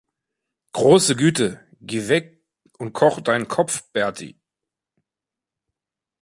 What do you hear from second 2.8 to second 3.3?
koch